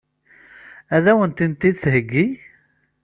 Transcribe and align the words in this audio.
Ad 0.95 1.05
wen-tent-id-theggi? 1.17 2.27